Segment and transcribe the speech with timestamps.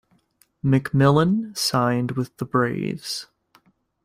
[0.65, 3.27] McMillen signed with the Braves.